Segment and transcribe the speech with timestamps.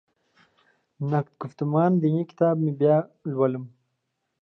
[1.09, 2.97] نقد ګفتمان دیني کتاب مې بیا
[3.37, 3.65] ولولم.